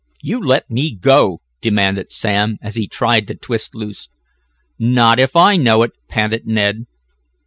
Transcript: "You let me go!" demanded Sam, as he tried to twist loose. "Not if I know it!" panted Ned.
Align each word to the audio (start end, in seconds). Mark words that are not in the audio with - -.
"You 0.23 0.43
let 0.43 0.67
me 0.67 0.95
go!" 0.95 1.41
demanded 1.61 2.11
Sam, 2.11 2.57
as 2.59 2.73
he 2.73 2.87
tried 2.87 3.27
to 3.27 3.35
twist 3.35 3.75
loose. 3.75 4.09
"Not 4.79 5.19
if 5.19 5.35
I 5.35 5.57
know 5.57 5.83
it!" 5.83 5.91
panted 6.09 6.47
Ned. 6.47 6.87